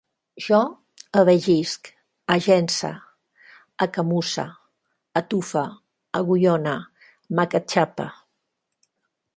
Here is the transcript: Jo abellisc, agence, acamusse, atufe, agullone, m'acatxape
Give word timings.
Jo 0.45 0.59
abellisc, 1.19 1.89
agence, 2.35 2.89
acamusse, 3.85 4.45
atufe, 5.23 5.65
agullone, 6.23 6.75
m'acatxape 7.35 8.07